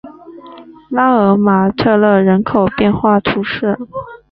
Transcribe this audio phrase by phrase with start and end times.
[0.89, 3.77] 拉马尔特勒人口变化图示